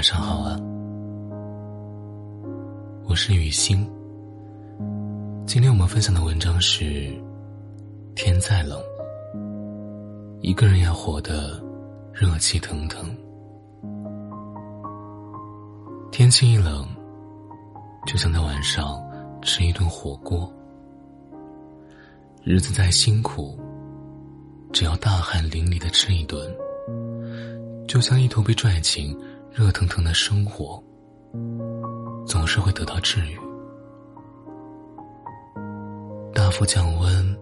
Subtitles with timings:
[0.00, 0.58] 晚上好啊，
[3.04, 3.86] 我是雨欣。
[5.46, 7.12] 今天我们分享的文章是：
[8.14, 8.80] 天再冷，
[10.40, 11.62] 一个人要活得
[12.14, 13.14] 热气腾腾。
[16.10, 16.88] 天气一冷，
[18.06, 18.98] 就想在晚上
[19.42, 20.50] 吃一顿火锅。
[22.42, 23.60] 日子再辛苦，
[24.72, 26.50] 只要大汗淋漓的吃一顿。
[27.86, 29.14] 就像一头被拽紧
[29.52, 30.82] 热腾腾的生活，
[32.24, 33.36] 总是会得到治愈。
[36.32, 37.36] 大幅降温，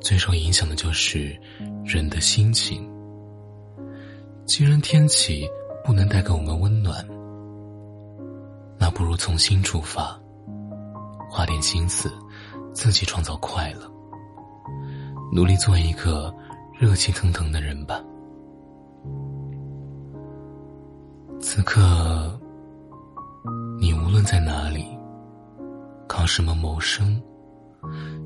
[0.00, 1.38] 最受影响的就是
[1.84, 2.90] 人的心情。
[4.44, 5.48] 既然天气
[5.84, 7.06] 不能带给我们温暖，
[8.76, 10.20] 那不如从心出发，
[11.30, 12.12] 花点心思，
[12.72, 13.88] 自己创造快乐，
[15.32, 16.34] 努力做一个
[16.76, 18.02] 热气腾腾的人吧。
[21.46, 21.78] 此刻，
[23.78, 24.82] 你无论在哪里，
[26.08, 27.22] 靠什么谋生，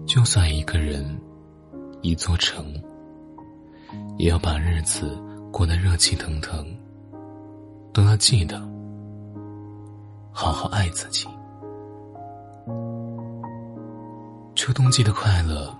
[0.06, 1.20] 就算一个人，
[2.00, 2.72] 一座城，
[4.18, 5.20] 也要把日子
[5.52, 6.64] 过得热气腾腾。
[7.92, 8.56] 都要记得，
[10.30, 11.26] 好好爱自己。
[14.54, 15.76] 秋冬季的快乐，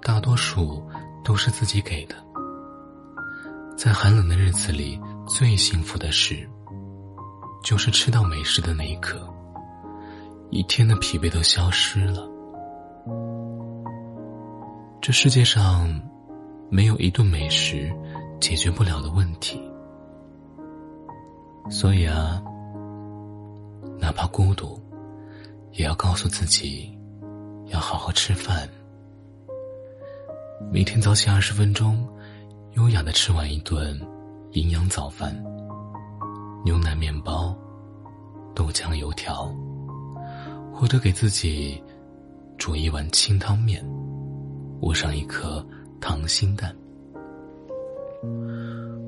[0.00, 0.82] 大多数
[1.22, 2.14] 都是自己给的。
[3.76, 4.98] 在寒冷的日子里。
[5.26, 6.48] 最幸福的事，
[7.62, 9.18] 就是吃到美食的那一刻，
[10.50, 12.28] 一天的疲惫都消失了。
[15.00, 15.88] 这世界上，
[16.70, 17.92] 没有一顿美食
[18.40, 19.60] 解决不了的问题。
[21.70, 22.42] 所以啊，
[23.98, 24.80] 哪怕孤独，
[25.72, 26.92] 也要告诉自己，
[27.66, 28.68] 要好好吃饭。
[30.70, 32.06] 每天早起二十分钟，
[32.72, 33.98] 优雅的吃完一顿。
[34.52, 35.34] 营养早饭，
[36.64, 37.56] 牛奶面包，
[38.54, 39.54] 豆浆油条，
[40.72, 41.82] 或者给自己
[42.58, 43.82] 煮一碗清汤面，
[44.80, 45.64] 捂上一颗
[46.00, 46.74] 溏心蛋，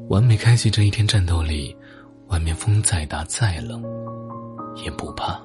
[0.08, 1.76] 完美开启这一天战斗力。
[2.28, 3.84] 外面风再大再冷，
[4.82, 5.38] 也不怕。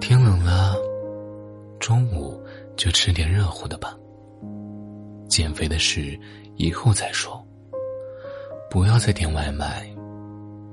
[0.00, 0.74] 天冷了，
[1.78, 2.38] 中午
[2.76, 3.96] 就吃点热乎的吧。
[5.28, 6.18] 减肥的事
[6.56, 7.41] 以后再说。
[8.72, 9.86] 不要再点外卖，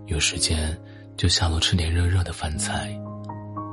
[0.05, 0.73] 有时间
[1.17, 2.97] 就下楼吃点热热的饭菜，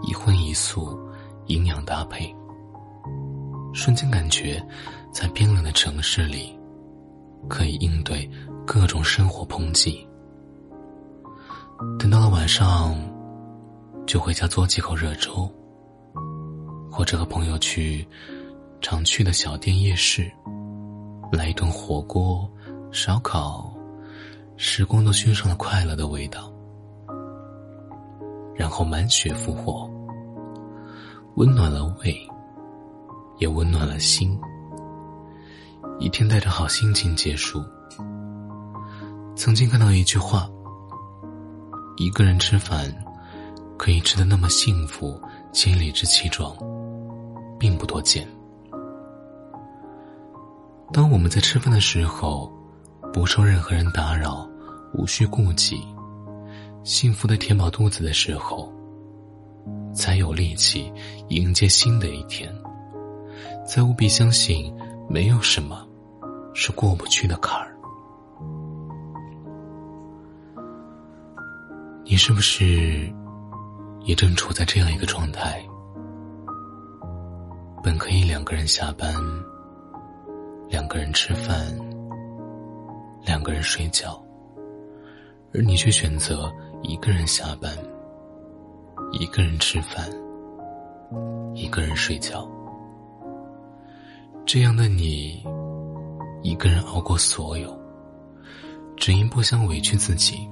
[0.03, 0.99] 一荤一素，
[1.47, 2.35] 营养搭配。
[3.73, 4.61] 瞬间感觉，
[5.13, 6.59] 在冰冷的城市里，
[7.49, 8.29] 可以应对
[8.67, 10.05] 各种生活抨击。
[11.97, 12.97] 等到了晚上，
[14.09, 15.49] 就回家做几口热粥，
[16.91, 18.05] 或者和朋友去
[18.81, 20.29] 常去的小店夜市，
[21.31, 22.51] 来一顿火锅、
[22.91, 23.73] 烧烤。
[24.59, 26.51] 时光都熏上了快乐的味道，
[28.55, 29.87] 然后满血复活，
[31.35, 32.17] 温暖了胃，
[33.37, 34.39] 也温暖了心。
[35.99, 37.63] 一天带着好心情结束。
[39.35, 40.49] 曾经看到一句话：
[41.99, 42.91] 一个人吃饭，
[43.77, 45.21] 可以吃的那么幸福
[45.53, 46.57] 且理直气壮，
[47.59, 48.27] 并不多见。
[50.95, 52.56] 当我们在吃饭的时候。
[53.17, 54.47] 不受任何人打扰，
[54.93, 55.83] 无需顾忌，
[56.85, 58.71] 幸福的填饱肚子的时候，
[59.95, 60.93] 才有力气
[61.31, 62.55] 迎接新的一天。
[63.67, 64.71] 才务必相信，
[65.09, 65.89] 没有什么
[66.53, 67.75] 是过不去的坎儿。
[72.05, 73.11] 你是不是
[74.03, 75.67] 也正处在这样一个状态？
[77.83, 79.11] 本可以两个人下班，
[80.69, 81.75] 两个人吃饭。
[83.27, 84.23] 两个人睡觉，
[85.53, 86.49] 而你却选择
[86.83, 87.77] 一个人下班，
[89.11, 90.09] 一个人吃饭，
[91.53, 92.49] 一个人睡觉。
[94.47, 95.45] 这样的你，
[96.41, 97.77] 一个人熬过所有，
[98.97, 100.49] 只因不想委屈自己。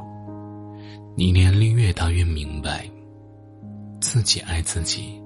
[1.17, 2.91] 你年龄越大，越明白，
[4.01, 5.23] 自己爱自己，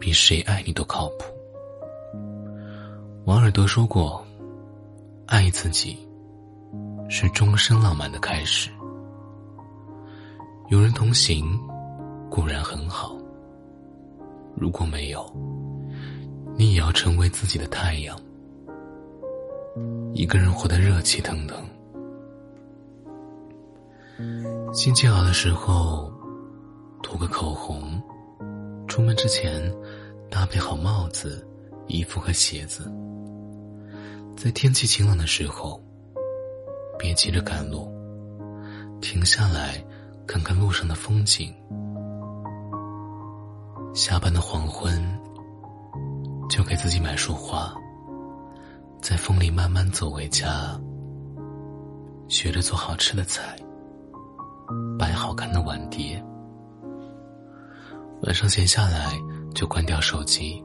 [0.00, 1.24] 比谁爱你都靠谱。
[3.26, 4.26] 王尔德说过
[5.26, 5.96] ：“爱自己。”
[7.16, 8.68] 是终身浪漫的开始。
[10.68, 11.56] 有人同行，
[12.28, 13.16] 固然很好。
[14.56, 15.24] 如果没有，
[16.56, 18.18] 你也要成为自己的太阳。
[20.12, 21.56] 一个人活得热气腾腾。
[24.74, 26.12] 心情好的时候，
[27.00, 28.02] 涂个口红，
[28.88, 29.72] 出门之前
[30.28, 31.46] 搭配好帽子、
[31.86, 32.92] 衣服和鞋子。
[34.36, 35.80] 在天气晴朗的时候。
[37.04, 37.86] 别急着赶路，
[39.02, 39.74] 停下来
[40.26, 41.54] 看看路上的风景。
[43.92, 44.90] 下班的黄昏，
[46.48, 47.74] 就给自己买束花，
[49.02, 50.80] 在风里慢慢走回家，
[52.26, 53.54] 学着做好吃的菜，
[54.98, 56.24] 摆好看的碗碟。
[58.22, 59.12] 晚上闲下来，
[59.54, 60.64] 就关掉手机、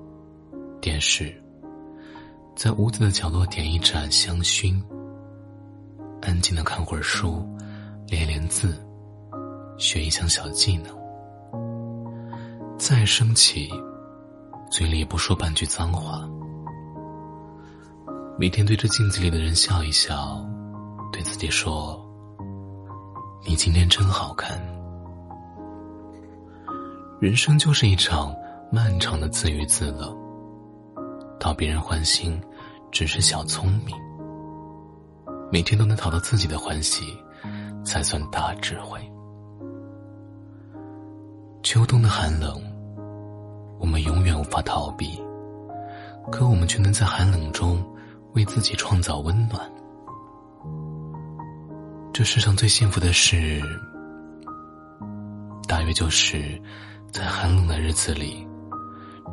[0.80, 1.36] 电视，
[2.56, 4.82] 在屋子的角落点一盏香薰。
[6.22, 7.48] 安静的看会儿书，
[8.08, 8.76] 练练字，
[9.78, 10.94] 学一项小技能。
[12.78, 13.70] 再生气，
[14.72, 16.28] 嘴里也不说半句脏话。
[18.38, 20.46] 每天对着镜子里的人笑一笑，
[21.12, 22.00] 对自己说
[23.46, 24.58] ：“你今天真好看。”
[27.20, 28.34] 人生就是一场
[28.72, 30.16] 漫长的自娱自乐，
[31.38, 32.42] 讨别人欢心，
[32.92, 33.94] 只是小聪明。
[35.52, 37.18] 每天都能讨到自己的欢喜，
[37.84, 39.00] 才算大智慧。
[41.64, 42.62] 秋冬的寒冷，
[43.80, 45.20] 我们永远无法逃避，
[46.32, 47.84] 可我们却能在寒冷中
[48.34, 49.60] 为自己创造温暖。
[52.14, 53.62] 这世上最幸福的事，
[55.68, 56.62] 大约就是
[57.12, 58.48] 在寒冷的日子里，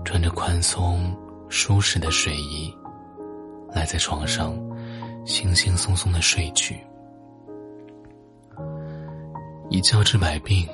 [0.04, 1.14] 穿着宽松
[1.48, 2.74] 舒适的睡衣，
[3.74, 4.54] 赖在床上。
[5.26, 6.80] 轻轻松松的睡去，
[9.68, 10.64] 一觉治百病，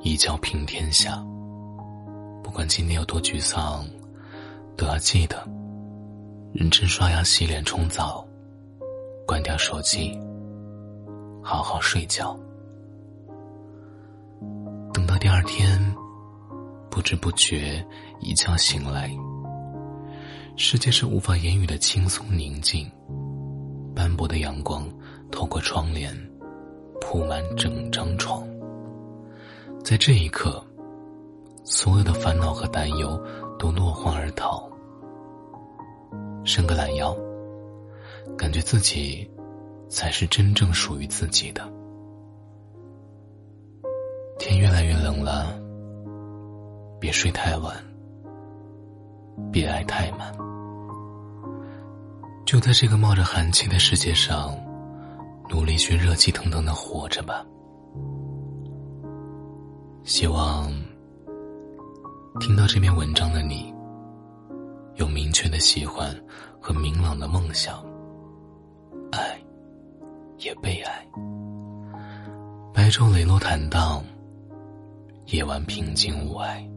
[0.00, 1.16] 一觉平天下。
[2.40, 3.84] 不管今天有多沮丧，
[4.76, 5.44] 都要记得
[6.54, 8.24] 认真刷牙、洗脸、冲澡，
[9.26, 10.16] 关掉手机，
[11.42, 12.38] 好好睡觉。
[14.94, 15.80] 等到第二天，
[16.88, 17.84] 不知不觉
[18.20, 19.10] 一觉醒来，
[20.56, 22.88] 世界是无法言语的轻松宁静。
[24.12, 24.86] 斑驳的阳光
[25.30, 26.14] 透过窗帘，
[27.00, 28.46] 铺满整张床。
[29.82, 30.62] 在这一刻，
[31.64, 33.18] 所有的烦恼和担忧
[33.58, 34.70] 都落荒而逃。
[36.44, 37.16] 伸个懒腰，
[38.36, 39.26] 感觉自己
[39.88, 41.66] 才是真正属于自己的。
[44.38, 45.58] 天越来越冷了，
[47.00, 47.74] 别睡太晚，
[49.50, 50.51] 别爱太满。
[52.44, 54.54] 就在这个冒着寒气的世界上，
[55.48, 57.44] 努力去热气腾腾的活着吧。
[60.04, 60.70] 希望
[62.40, 63.72] 听到这篇文章的你，
[64.96, 66.14] 有明确的喜欢
[66.60, 67.82] 和明朗的梦想，
[69.12, 69.40] 爱
[70.38, 71.06] 也被爱。
[72.74, 74.04] 白昼磊落坦荡，
[75.26, 76.68] 夜晚平静无碍。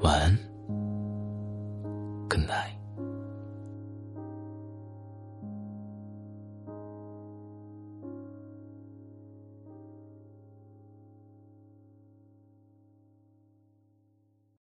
[0.00, 0.38] 晚安
[2.28, 2.83] ，Good night。